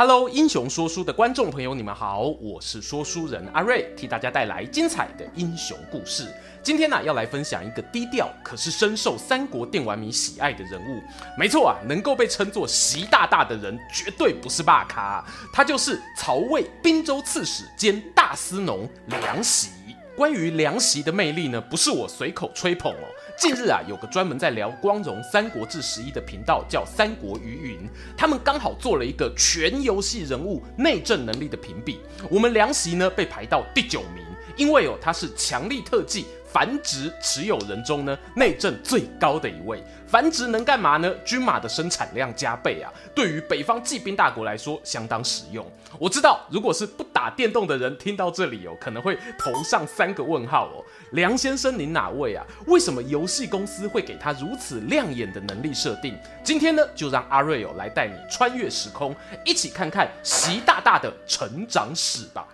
[0.00, 6.26] Hello，英雄说书的观众朋友，你们好，我是说书人阿瑞，替大家带来精彩的英雄故事。
[6.62, 11.02] 今天呢、要来分享一个低调，可是深受三国电玩迷喜爱的人物。
[11.36, 19.68] 没错啊，能够被称作习大大的人，绝对不是罢咖，他就是曹魏滨州刺史兼大司农梁袭。
[20.16, 23.04] 关于梁袭的魅力呢，不是我随口吹捧哦。
[23.40, 32.00] 近日啊，有个专门在聊光荣《三国志十一》的频道叫三国余云，他们刚好做了一个全游戏人物内政能力的评比。
[32.30, 34.22] 我们梁席呢被排到第九名，
[34.56, 36.26] 因为哦他是强力特技。
[36.52, 39.80] 繁殖持有人中呢，内政最高的一位。
[40.04, 41.08] 繁殖能干嘛呢？
[41.24, 45.64] 军马的生产量加倍啊，对于北方骑兵大国来说相当实用。
[45.96, 50.84] 我知道，如果是不打电动的人听到这里哦，可能会头上三个问号哦。
[51.12, 52.44] 梁先生，您哪位啊？
[52.66, 56.18] 为什么游戏公司会给他如此亮眼的能力设定？
[56.42, 59.14] 今天呢，就让阿瑞友来带你穿越时空，
[59.44, 62.48] 一起看看习大大的成长史吧。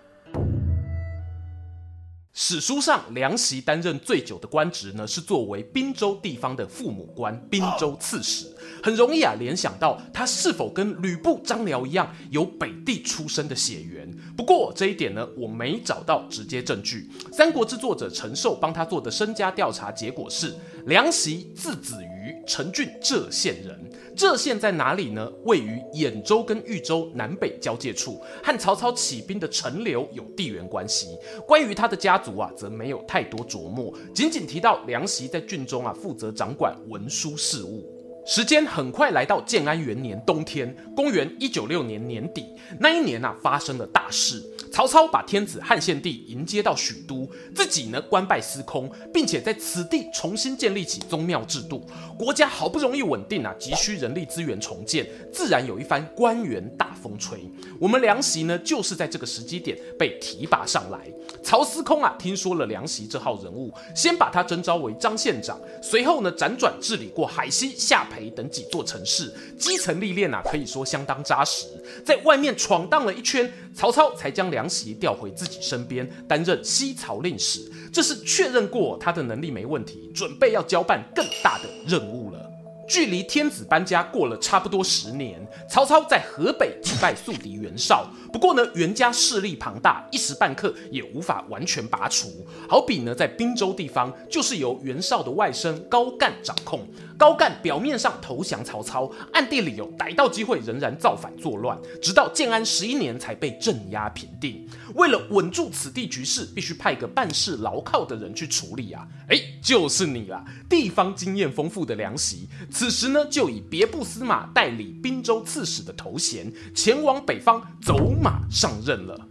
[2.39, 8.47] 史书上，梁习担任最久的官职呢，是作为滨州地方的父母官，滨州刺史。
[8.83, 14.07] 很容易啊，联想到他是否跟吕布、张辽一样有北地出身的血缘。
[14.37, 17.09] 不过这一点呢，我没找到直接证据。
[17.33, 20.55] 《三国志》作者陈寿帮他做的身家调查结果是，
[20.85, 23.91] 梁习字子瑜，陈郡浙县人。
[24.17, 25.31] 这县在哪里呢？
[25.45, 31.09] 位于兖州跟豫州南北交界处，和曹操起兵的陈留有地缘关系。
[31.47, 37.87] 关于他的家族啊，则没有太多琢磨，仅仅提到梁袭在郡中啊负责掌管文书事务。
[38.27, 42.45] 时间很快来到建安元年冬天，公元一九六年年底，
[42.81, 44.43] 那一年啊发生了大事。
[44.73, 51.87] 曹操把天子汉献帝迎接到许都，自己呢官拜司空，并且在此地重新建立起宗庙制度。
[52.19, 57.49] 国家好不容易稳定啊，急需人力资源重建，自然有一番官员大风吹。
[57.79, 61.01] 我们梁袭呢，就是在这个时机点被提拔上来。
[61.43, 71.67] 曹司空啊，听说了梁袭这号人物，先把他征召为张县长，随后呢辗转治理过海西、下邳等几座城市，基层历练啊，可以说相当扎实。
[72.05, 77.71] 在外面闯荡了一圈，曹操才将凉席调回自己身边，担任西曹令史。
[77.93, 82.51] 这是确认过他的能力没问题，准备要交办更大的任务了。
[82.89, 88.09] 距离天子搬家过了差不多十年，曹操在河北击败宿敌袁绍。
[88.37, 92.47] 不过呢，袁家势力庞大，一时半刻也无法完全拔除。
[92.69, 96.87] 好比呢，在滨州地方，就是由袁绍的外甥高干掌控。
[97.17, 104.69] 高干表面上投降曹操，暗地里有逮到机会仍然造反作乱，直到建安十一年才被镇压平定。
[104.95, 109.09] 为了稳住此地局势，必须派个办事牢靠的人去处理啊！
[109.31, 112.47] 哎，就是你啦，地方经验丰富的梁袭。
[112.71, 119.29] 此时呢，就以别部司马代理滨州刺史的头衔，前往北方走马马上任了。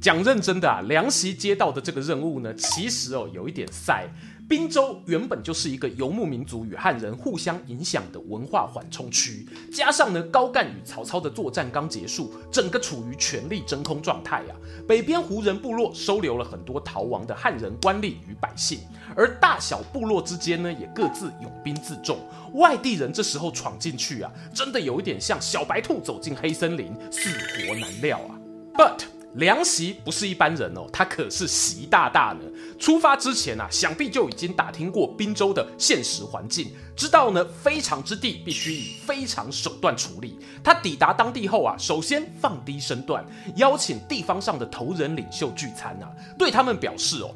[0.00, 4.04] 讲认真的啊，凉席接到的这个任务呢，其实哦有一点塞。
[4.48, 14.54] 滨州原本就是一个游牧民族与汉人互相影响的文化缓冲区，加上呢高干与曹操的作战刚结束，整个处于权力真空状态啊。
[14.86, 18.78] 北边胡人部落收留了很多逃亡的汉人官吏与百姓，
[19.16, 22.18] 而大小部落之间呢也各自拥兵自重。
[22.54, 28.38] 外地人这时候闯进去啊，真的有一点像小白兔走进黑森林，死活难料啊。
[28.74, 29.00] But
[29.34, 32.40] 梁席不是一般人哦，他可是习大大呢。
[32.78, 40.38] 出发之前啊，想必就已经打听过滨州的现实环境，知道呢非常之地必须以非常手段处理。
[40.64, 43.22] 他抵达当地后啊，首先放低身段，
[43.56, 46.08] 邀请地方上的头人领袖聚餐啊，
[46.38, 47.34] 对他们表示哦，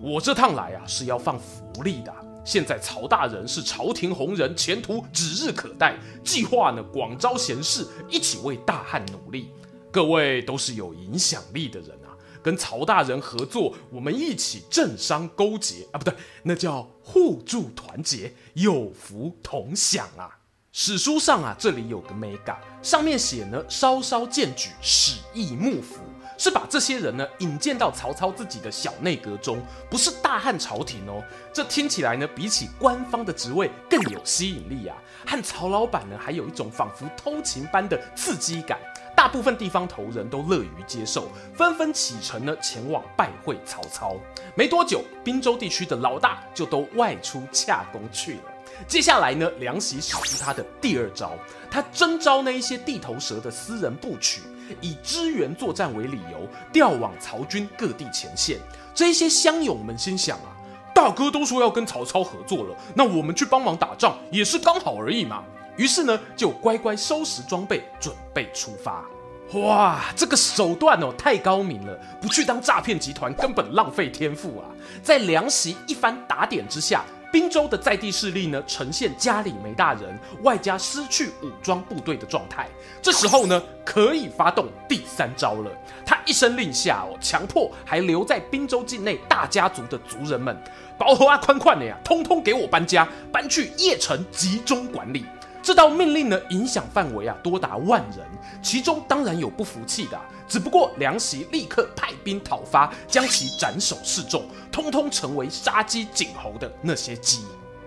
[0.00, 2.12] 我这趟来啊是要放福利的。
[2.44, 9.48] 现在曹大人是朝廷红人，前途指日可待，计划呢广招贤士，一起为大汉努力。
[9.96, 12.12] 各位都是有影响力的人啊，
[12.42, 16.12] 跟曹大人合作，我们一起政商勾结啊，不对，
[16.42, 20.36] 那叫互助团结，有福同享啊。
[20.70, 25.96] 史书上啊，这里有个 mega，上面写呢，稍稍荐举史议幕府，
[26.36, 29.58] 是把这些人呢引荐到曹操自己的小内阁中，
[29.90, 31.24] 不是大汉朝廷哦。
[31.54, 34.94] 这听起来呢，比起官方的职位更有吸引力啊，
[35.26, 38.78] 和曹老板呢还有一种仿佛偷情般的刺激感。
[39.16, 44.14] 大部分地方头人都乐于接受，纷纷启程呢前往拜会曹操。
[44.54, 48.40] 没多久，滨州地区的老大就都外出洽公去了。
[48.86, 51.32] 接下来呢，梁袭使出他的第二招，
[51.70, 54.42] 他征召那一些地头蛇的私人部曲，
[54.82, 58.60] 以支援作战为理由，调往曹军各地前线。
[58.94, 60.52] 这些乡勇们心想啊，
[60.94, 65.42] 大哥都说要跟曹操合作了，那我们去帮忙打仗也是刚好而已嘛。
[65.76, 69.04] 于是呢，就乖乖收拾装备，准备出发。
[69.52, 71.96] 哇，这个手段哦，太高明了！
[72.20, 74.66] 不去当诈骗集团，根本浪费天赋啊！
[75.04, 82.66] 在梁袭一番打点之下，滨州的在地势力呢，呈现家里没大人，外加失去武装部队的状态。
[83.00, 85.70] 这时候呢，可以发动第三招了。
[86.04, 90.60] 他一声令下哦，强迫还留在滨州境内大家族的族人们，
[90.98, 95.24] 包河啊宽宽的呀，通通给我搬家，搬去邺城集中管理。
[95.66, 98.24] 这道命令呢，影响范围啊多达万人，
[98.62, 100.16] 其中当然有不服气的，
[100.46, 107.40] 只不过梁席立刻派兵讨伐，将其斩首示众，通通成为杀鸡儆猴的那些鸡。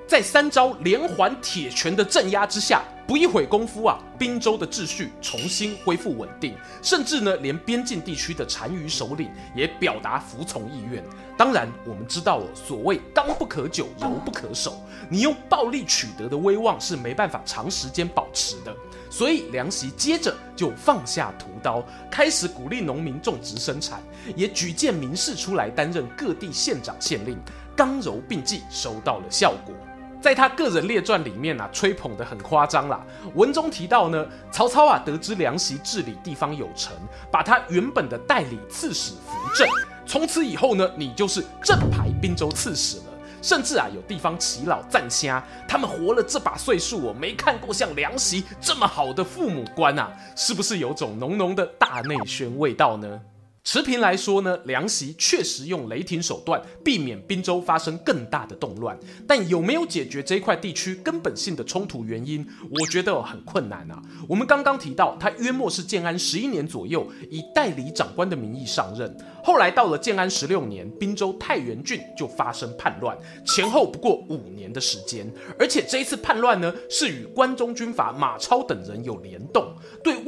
[0.10, 11.04] 在三招连环铁拳的镇压之下，不一会功夫啊，滨州的秩序重新恢复稳定，甚至呢，连边境地区的单于首领也表达服从意愿。
[11.38, 18.76] 当然，我们知道哦，所谓刚不可久，柔不可守，你用暴力取得的威望是没办法长时间保持的。
[19.12, 24.02] 所以，梁袭接着就放下屠刀，开始鼓励农民种植生产，
[24.36, 27.38] 也举荐名士出来担任各地县长县令，
[27.76, 29.76] 刚柔并济，收到了效果。
[30.22, 33.02] 在他个人列传里面啊，吹捧得很夸张啦。
[33.36, 36.94] 文中提到呢，曹操啊得知梁袭治理地方有成，
[37.32, 39.68] 把他原本的代理刺史扶正，
[40.06, 43.04] 从此以后呢，你就是正牌滨州刺史了。
[43.42, 53.22] 甚至啊，有地方耆老赞虾，他们活了这把岁数哦，没看过像梁袭这么好的父母官啊，是不是有种浓浓的大内宣味道呢？
[53.72, 64.02] 持平来说呢，梁席确实用雷霆手段避免滨州发生更大的动乱，但有没有解决这一块地区根本性的冲突原因，我觉得很困难啊。
[64.28, 69.16] 我们刚刚提到，他约莫是建安十一年左右，以代理长官的名义上任。
[69.44, 73.16] 后来到了建安十六年，滨州太原郡就发生叛乱，
[73.46, 75.32] 前后不过五年的时间。
[75.60, 79.72] 而且这一次叛乱呢，是与关中军阀马超等人有联动，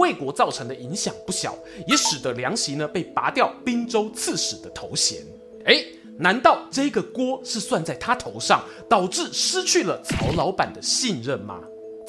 [0.02, 1.56] 魏国造成的影响不小，
[1.88, 5.20] 也使得梁袭呢被拔掉滨州刺史的头衔。
[5.66, 5.86] 诶，
[6.18, 11.62] 难道这个锅是算在他头上，导致失去了曹老板的信任吗？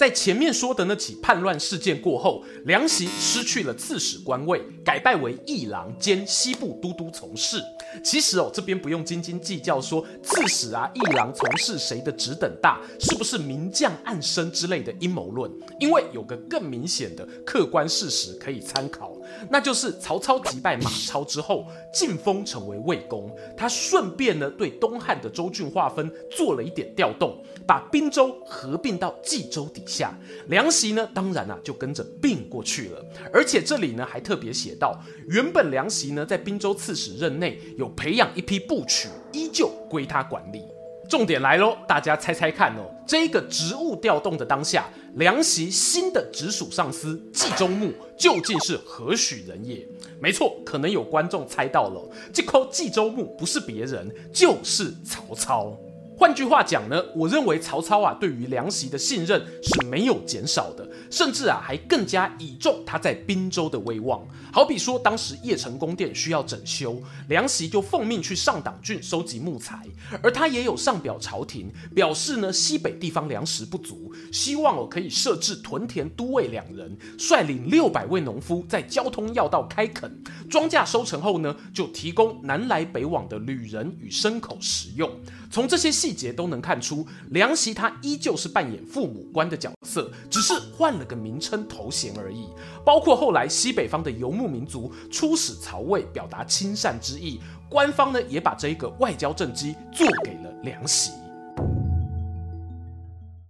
[0.03, 7.63] 在前面说的那起叛乱事件过后，梁袭失去了刺史官位，改拜为议郎兼西部都督从事。
[8.03, 19.12] 其实哦，这边不用斤斤计较说刺史啊、议郎从事谁的职等大，是不是名将暗生之类的阴谋论，因为有个更明显的客观事实可以参考。
[19.51, 30.13] 那就是曹操击败马超之后，晋封成为魏公，他顺便呢对东汉的州郡划分做了一点调动，把滨州合并到冀州底下。
[30.49, 33.05] 梁袭呢，当然啊就跟着并过去了。
[33.33, 34.99] 而且这里呢还特别写到，
[35.29, 40.63] 原本梁袭呢在滨州刺史任内有培养一批部曲，依旧归他管理。
[41.09, 49.87] 重点来喽，大家猜猜看哦，这个职务调动的当下，梁席新的直属上司冀州牧究竟是何许人也？
[50.21, 55.77] 没错，可能有观众猜到了，这口冀州牧不是别人，就是曹操。
[56.17, 64.25] 换句话讲呢，我认为曹操啊，对于梁袭的信任是没有减少的，甚至啊还更加倚重他在滨州的威望。
[64.53, 69.85] 好比说，当时邺城宫殿需要整修，梁袭就奉命去上党郡收集木材，
[70.23, 85.11] 而他也有上表朝廷，表示呢西北地方粮食不足，希望我可以设置屯田都尉两人，率领六百位农夫在交通要道开垦，庄稼收成后呢，就提供南来北往的旅人与牲口食用。
[85.53, 92.49] 从这些细节都能看出，梁袭他依旧是扮演父母官的角色，只是换了个名称头衔而已。
[92.87, 101.13] 包括后来西北方的游牧民族出使曹魏，表达亲善之意，官方呢也把这一个外交政绩做给了梁袭。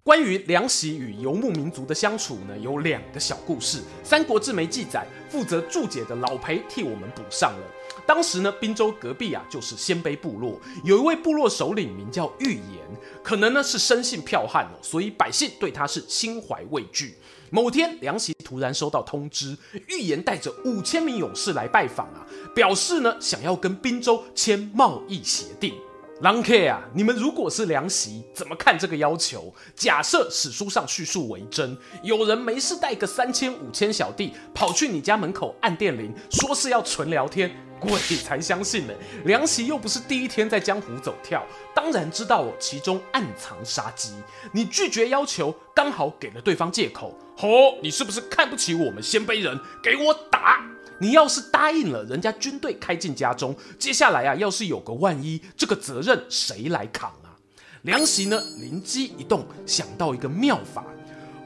[0.02, 7.66] 关于梁袭与游牧民族的相处呢，有两个小故事，《三国志》没记载，负责注解的老裴替我们补上了。
[8.06, 12.80] 当时呢，滨州隔壁啊，就是鲜卑部落，有一位部落首领名叫豫延，
[13.23, 17.14] 可能呢是生性剽悍哦，所以百姓对他是心怀畏惧。
[17.50, 19.56] 某天，梁袭突然收到通知，
[19.88, 25.75] 豫延带着五千名勇士来拜访啊，表示呢想要跟滨州签贸易协定。
[26.23, 29.52] 狼 K 啊，你们如果是梁袭，怎么看这个要求？
[29.75, 37.50] 假设史书上叙述为真，有人没事带个三千五千小弟跑去你家门口按电铃，说是要纯聊天，
[37.82, 38.94] 鬼才相信呢！
[39.24, 44.12] 梁席又不是第一天在江湖走跳，当然知道其中暗藏杀机。
[44.52, 47.18] 你拒绝要求，刚好给了对方借口。
[47.36, 49.58] 吼、哦，你是不是看不起我们鲜卑人？
[49.82, 50.64] 给我打！
[50.98, 57.34] 你要是答应了，人家军队开进家中，接下来啊，要是有个万一，这个责任谁来扛啊？
[57.82, 60.84] 梁席呢，灵机一动，想到一个妙法。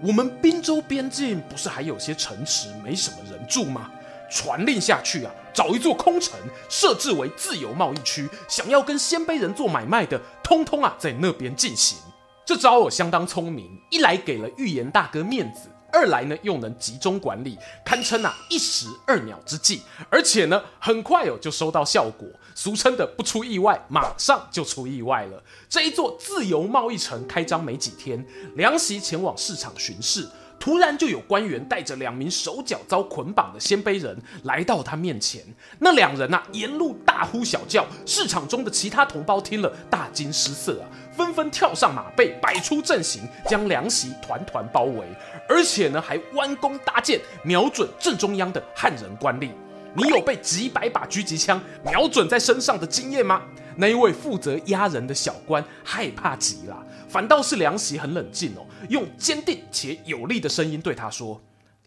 [0.02, 3.90] 我们滨州边境不是还有些城池没什么人住吗？
[4.30, 11.99] 传令下去啊，找一座空城，设置为自由贸易区，想要跟鲜卑人做买卖的，通通啊在那边进行。
[12.45, 15.68] 这招我相当聪明，一来给了预言大哥面子。
[15.92, 19.80] 二来呢，又能集中管理，堪称啊一石二鸟之计，
[20.11, 22.28] 而且呢，很快哦就收到效果。
[22.54, 25.42] 俗称的不出意外，马上就出意外了。
[25.71, 28.23] 这一座自由贸易城开张没几天，
[28.56, 30.28] 梁袭前往市场巡视。
[30.66, 35.40] 突然就有官员带着两名手脚遭捆绑的鲜卑人来到他面前，
[35.78, 45.06] 那两人啊沿路大呼小叫，市场中的其他同胞听了大惊失色啊，纷纷跳上马背，摆出阵型，将凉席团团包围，
[45.49, 49.50] 而且呢还弯弓搭箭，瞄准正中央的汉人官吏。
[49.96, 53.42] 你有被几百把狙击枪瞄准在身上的经验吗？
[53.76, 61.40] 那一位负责押人的小官害怕极了，反倒是梁袭很冷静哦，用坚定且有力的声音对他说：“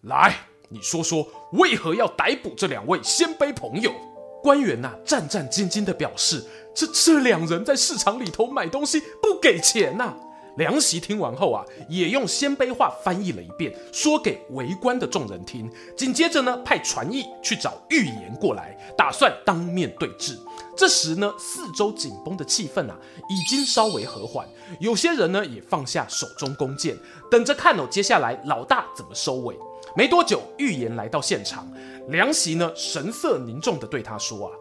[0.04, 0.36] 来，
[0.70, 3.92] 你说说为何要逮捕这两位鲜卑朋友？”
[4.42, 10.16] 官员呐、战战兢兢地表示：“这这两人在市场里头买东西不给钱呐、”
[10.60, 15.72] 梁袭听完后啊，也用鲜卑话翻译了一遍，说给围观的众人听。
[15.96, 20.38] 紧接着呢，派传役去找预言过来，打算当面对质。
[20.76, 22.98] 这时呢，四周紧绷的气氛啊，
[23.30, 24.46] 已经稍微和缓。
[24.82, 26.98] 有些人呢，也放下手中弓箭，
[27.32, 29.58] 等着看哦，接下来老大怎么收尾。
[29.96, 31.66] 没多久，预言来到现场，
[32.10, 34.54] 梁袭呢，神色凝重地对他说啊。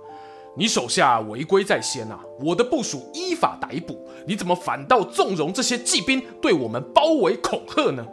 [0.57, 2.19] 你手下违规在先啊！
[2.41, 8.05] 我的部署依法逮捕，你怎么反倒纵容这些骑兵对我们包围恐吓呢？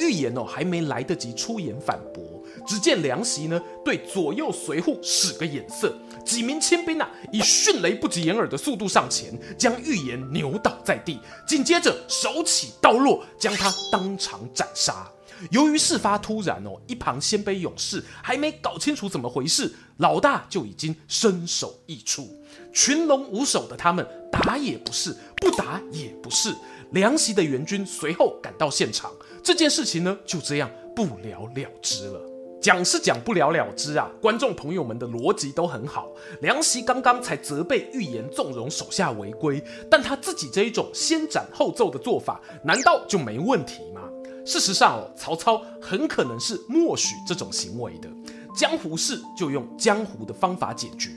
[0.00, 15.08] 预言哦，还没来得及出言反驳，只见梁袭呢对左右随护使个眼色，几名亲兵啊以迅雷不及掩耳的速度上前，将预言扭倒在地，紧接着手起刀落，将他当场斩杀。
[15.50, 22.28] 由于事发突然哦，一旁鲜卑勇士还没搞清楚怎么回事，老大就已经身首异处，
[22.72, 26.54] 群龙无首的他们打也不是，不打也不是。
[26.90, 29.10] 梁袭的援军随后赶到现场，
[29.42, 32.20] 这件事情呢就这样不了了之了。
[32.62, 36.10] 讲是讲不了了之啊，观众朋友们的逻辑都很好。
[36.40, 44.03] 梁席刚刚才责备预言纵容手下违规，但他自己这一种先斩后奏的做法，难道就没问题吗？
[44.44, 48.08] 事实上哦，曹操很可能是默许这种行为的。
[48.54, 51.10] 江湖事就用江湖的方法解决。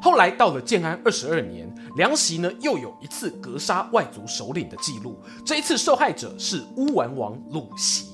[0.00, 5.16] 后来到了建安二十二年，梁袭呢又有一次格杀外族首领的记录。
[5.46, 8.06] 这一次受害者是乌丸王鲁袭。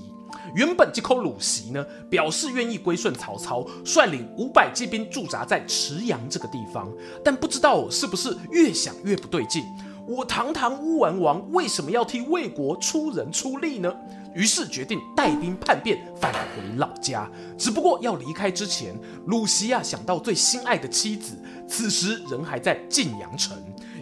[0.54, 6.90] 原本这口鲁袭呢表示愿意归顺曹操，率领五百骑兵驻扎在池阳这个地方。
[7.24, 9.64] 但不知道是不是越想越不对劲，
[10.06, 13.92] 我堂堂乌丸王为什么要替魏国出人出力呢？
[14.34, 17.28] 于是决定带兵叛变，返回老家。
[17.58, 18.94] 只不过要离开之前，
[19.26, 21.36] 鲁西啊想到最心爱的妻子，
[21.68, 23.56] 此时人还在晋阳城，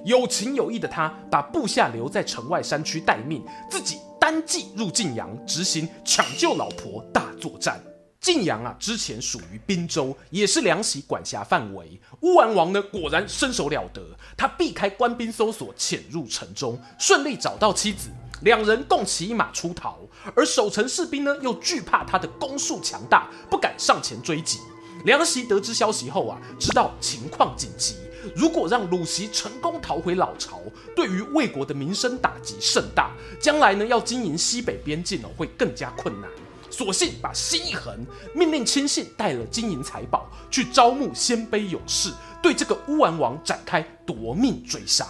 [0.05, 7.81] 有情有义的他把部下留在城外山区待命，自己单骑入晋阳，执行抢救老婆大作战。
[8.19, 12.01] 晋阳啊，之前属于滨州，也是梁袭管辖范围。
[12.23, 14.03] 乌丸王呢，果然身手了得，
[14.37, 18.09] 他避开官兵搜索，潜入城中，顺利找到妻子，
[18.43, 19.99] 两人共骑一马出逃。
[20.35, 24.59] 而守城士兵呢，又惧怕他的攻速强大，不敢上前追击。
[25.05, 27.95] 梁袭得知消息后啊，知道情况紧急，
[28.35, 30.61] 如果让鲁袭成功逃回老巢，
[30.97, 36.29] 对于魏国的名声打击甚大，将来呢，要经营西北边境哦，会更加困难。
[36.69, 42.11] 索性把心一横，命令亲信带了金银财宝去招募鲜卑勇士，
[42.43, 45.07] 对这个乌丸王展开夺命追杀。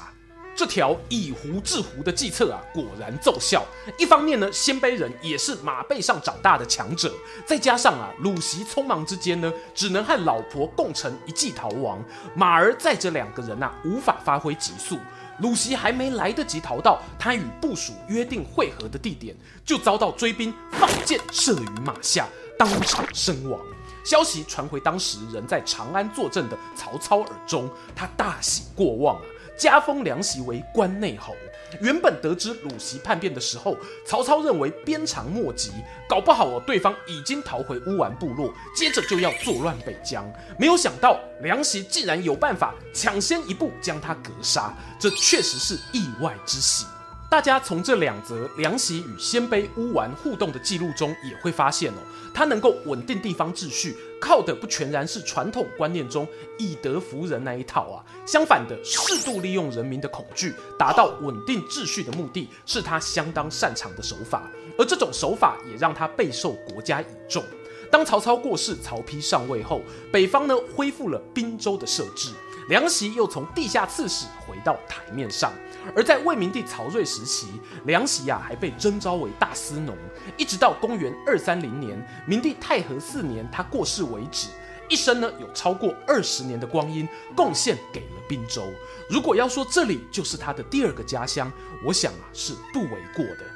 [0.57, 3.63] 这条以狐制狐的计策啊，果然奏效。
[3.99, 7.13] 一方面呢，鲜卑人也是马背上长大的强者，
[7.45, 12.03] 再加上啊，鲁袭匆忙之间呢，只能和老婆共乘一骑逃亡，
[12.35, 14.99] 马儿载着两个人啊，无法发挥极速。
[15.41, 19.37] 鲁袭还没来得及逃到他与部属约定会合的地点，
[19.67, 22.27] 就遭到追兵放箭射于马下，
[22.59, 23.61] 当场身亡。
[24.03, 29.23] 消息传回当时人在长安坐镇的曹操耳中，他大喜过望啊。
[29.57, 31.35] 加封梁袭为关内侯。
[31.81, 35.73] 原本得知鲁袭叛变的时候，曹操认为鞭长莫及，
[36.09, 40.25] 搞不好哦，对方已经逃回乌丸部落，接着就要作乱北疆。
[40.59, 46.87] 没有想到梁袭竟然有办法抢先一步将他格杀，这确实是意外之喜。
[47.29, 51.99] 大家从这两则梁袭与鲜卑乌丸互动的记录中也会发现哦，
[52.33, 56.27] 他能够稳定地方秩序，靠的不全然是传统观念中
[56.59, 64.51] 以德服人那一套啊，相反的，适度利用人民的恐惧，达到稳定秩序的目的，是他相当擅长的手法。
[64.79, 67.43] 而这种手法也让他备受国家倚重。
[67.91, 69.81] 当曹操过世，曹丕上位后，
[70.13, 72.31] 北方呢恢复了滨州的设置。
[72.69, 75.53] 梁袭又从地下刺史回到台面上，
[75.95, 77.49] 而在魏明帝曹睿时期，
[77.85, 79.97] 梁袭呀还被征召为大司农，
[80.37, 84.49] 一直到公元二三零年，明帝太和四年他过世为止，
[84.89, 88.63] 一生呢有超过二十年的光阴贡献给了滨州。
[89.09, 91.51] 如果要说这里就是他的第二个家乡，
[91.85, 93.47] 我想啊是不为过的。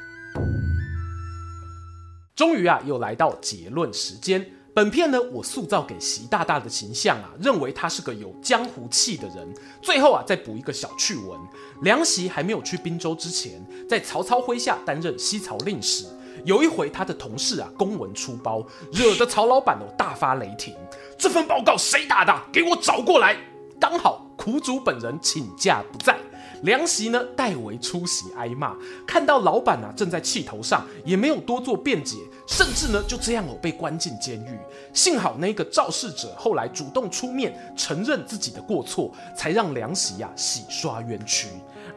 [2.37, 4.55] 终于啊又来到结论时间。
[4.73, 9.53] 本片呢，我塑造给习大大的形象啊，认为他是个有江湖气的人。
[9.83, 11.39] 最后啊，再补一个小趣闻：
[11.83, 16.07] 梁习还没有去滨州之前，在曹操麾下担任西曹令史。
[16.45, 20.73] 有一回，他的同事啊公文出包，惹得曹老板哦大发雷霆。
[21.19, 22.33] 这份报告谁打的？
[22.53, 23.37] 给我找过来！
[23.81, 26.20] 刚好苦主本人请假不在。
[26.63, 34.59] 梁袭呢，代为出席挨骂，看到老板啊正在气头上，也没有多做辩解，甚至呢就这样哦被关进监狱。
[34.93, 41.49] 幸好那个肇事者后来主动出面承认自己的过错，才让梁袭呀、啊、洗刷冤屈。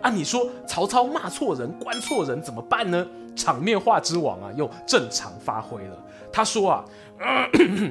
[0.01, 3.05] 按、啊、你说曹操骂错人、关错人怎么办呢？
[3.35, 5.97] 场面话之王啊又正常发挥了。
[6.31, 6.85] 他说啊，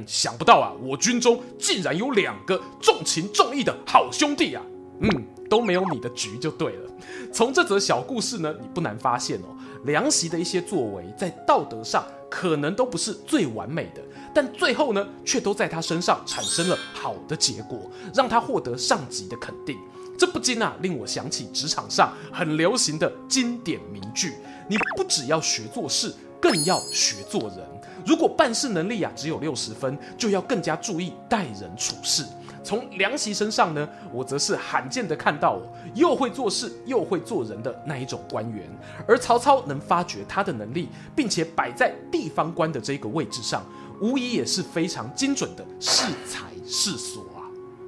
[0.06, 4.62] 想不到啊，我军中竟然有两个重情重义的好兄弟啊，
[5.00, 5.08] 嗯。
[5.50, 6.90] 都没有你的局就对了。
[7.30, 14.00] 从这则小故事呢，你不难发现哦，梁袭的一些作为在道德上可能都不是最完美的，
[14.32, 17.78] 但最后呢，却都在他身上产生了好的结果，
[18.14, 19.76] 让他获得上级的肯定。
[20.18, 24.32] 这不禁啊，令我想起职场上很流行的经典名句：
[24.66, 27.58] 你不只要学做事，更要学做人。
[28.06, 32.24] 如果办事能力啊只有六十分，就要更加注意待人处事。
[32.64, 35.60] 从梁席身上呢，我则是罕见的看到
[35.94, 38.68] 又会做事又会做人的那一种官员，
[39.06, 43.64] 而曹操能发掘他的能力，并且摆在地方官的这个位置上，
[44.00, 47.24] 无疑也是非常精准的适才适所。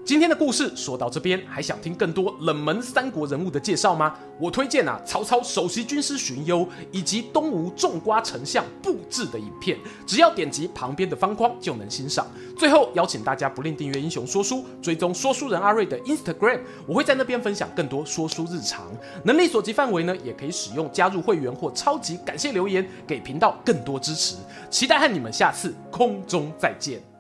[0.05, 4.15] 今天的故事说到这边，还想听更多冷门三国人物的介绍吗？
[4.39, 12.27] 我推荐啊，曹操首席军师荀攸以及东吴种瓜丞相布置的影片，只要点击旁边的方框就能欣赏。
[12.55, 18.93] 最后邀请大家不吝订阅英雄说书，追踪说书人阿瑞的 Instagram，我会在那边分享更多说书日常。
[19.25, 24.37] 能力所及范围呢，也可以使用加入会员或超级感谢留言，给频道更多支持。
[24.69, 27.14] 期待和你们下次空中再见。